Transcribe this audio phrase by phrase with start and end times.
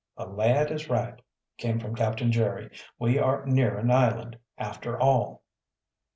[0.17, 1.21] "The lad is right,"
[1.59, 2.71] came from Captain Jerry.
[2.97, 5.43] "We are near an island, after all!"